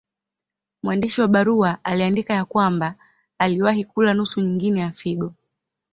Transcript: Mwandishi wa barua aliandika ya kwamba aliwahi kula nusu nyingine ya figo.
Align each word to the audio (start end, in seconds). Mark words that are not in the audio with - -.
Mwandishi 0.83 1.21
wa 1.21 1.27
barua 1.27 1.79
aliandika 1.83 2.33
ya 2.33 2.45
kwamba 2.45 2.95
aliwahi 3.37 3.85
kula 3.85 4.13
nusu 4.13 4.41
nyingine 4.41 4.81
ya 4.81 4.91
figo. 4.91 5.33